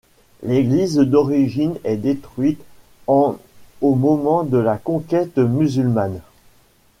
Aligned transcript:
L'église 0.41 0.95
d'origine 0.97 1.75
est 1.83 1.95
détruite 1.97 2.59
en 3.05 3.37
au 3.81 3.93
moment 3.93 4.41
de 4.41 4.57
la 4.57 4.77
conquête 4.79 5.37
musulmane. 5.37 6.21